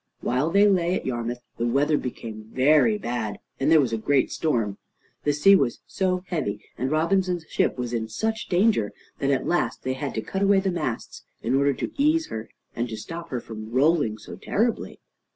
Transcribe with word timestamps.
While 0.21 0.49
they 0.49 0.67
lay 0.67 0.95
at 0.95 1.05
Yarmouth 1.05 1.41
the 1.57 1.67
weather 1.67 1.95
became 1.95 2.45
very 2.51 2.97
bad, 2.97 3.37
and 3.59 3.71
there 3.71 3.79
was 3.79 3.93
a 3.93 3.99
great 3.99 4.31
storm. 4.31 4.79
The 5.25 5.31
sea 5.31 5.55
was 5.55 5.81
so 5.85 6.23
heavy 6.29 6.59
and 6.75 6.89
Robinson's 6.89 7.45
ship 7.47 7.77
was 7.77 7.93
in 7.93 8.07
such 8.07 8.49
danger, 8.49 8.93
that 9.19 9.29
at 9.29 9.45
last 9.45 9.83
they 9.83 9.93
had 9.93 10.15
to 10.15 10.21
cut 10.23 10.41
away 10.41 10.59
the 10.59 10.71
masts 10.71 11.23
in 11.43 11.53
order 11.53 11.75
to 11.75 11.91
ease 11.97 12.29
her 12.29 12.49
and 12.75 12.89
to 12.89 12.97
stop 12.97 13.29
her 13.29 13.39
from 13.39 13.69
rolling 13.69 14.17
so 14.17 14.35
terribly. 14.37 14.99